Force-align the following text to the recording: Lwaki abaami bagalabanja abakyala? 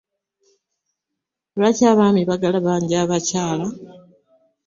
Lwaki 1.57 1.83
abaami 1.91 2.21
bagalabanja 2.29 2.95
abakyala? 3.03 3.67